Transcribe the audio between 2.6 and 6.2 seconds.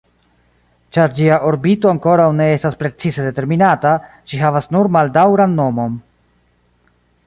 precize determinata, ĝi havas nur maldaŭran nomon.